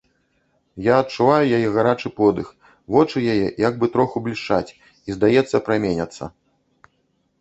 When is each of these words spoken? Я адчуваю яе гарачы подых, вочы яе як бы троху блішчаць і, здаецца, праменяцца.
Я 0.85 0.93
адчуваю 1.01 1.43
яе 1.57 1.67
гарачы 1.75 2.09
подых, 2.21 2.47
вочы 2.95 3.17
яе 3.35 3.47
як 3.67 3.73
бы 3.83 3.91
троху 3.97 4.15
блішчаць 4.29 4.75
і, 4.79 4.83
здаецца, 5.19 5.57
праменяцца. 5.69 6.23